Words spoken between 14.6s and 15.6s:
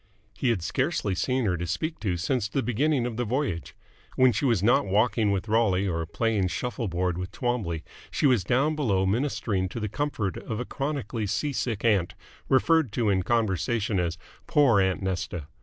aunt Nesta".